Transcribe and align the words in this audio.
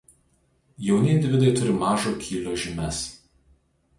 Jauni 0.85 1.11
individai 1.15 1.51
turi 1.59 1.75
mažo 1.83 2.15
kylio 2.23 2.57
žymes. 2.65 3.05